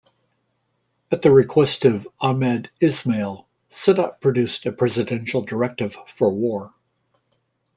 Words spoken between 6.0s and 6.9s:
for war.